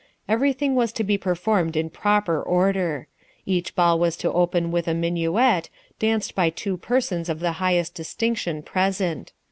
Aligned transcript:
Every 0.27 0.51
thing 0.51 0.73
was 0.73 0.91
to 0.93 1.03
be 1.03 1.15
performed 1.19 1.75
in 1.77 1.91
proper 1.91 2.41
order. 2.41 3.05
Each 3.45 3.75
ball 3.75 3.99
was 3.99 4.17
to 4.17 4.33
open 4.33 4.71
with 4.71 4.87
a 4.87 4.95
minuet, 4.95 5.69
danced 5.99 6.33
by 6.33 6.49
two 6.49 6.75
persons 6.77 7.29
of 7.29 7.39
the 7.39 7.51
highest 7.61 7.93
distinction 7.93 8.63
present. 8.63 9.31